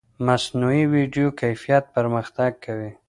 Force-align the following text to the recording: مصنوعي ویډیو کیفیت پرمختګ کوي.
مصنوعي 0.25 0.83
ویډیو 0.95 1.25
کیفیت 1.41 1.83
پرمختګ 1.95 2.51
کوي. 2.65 2.91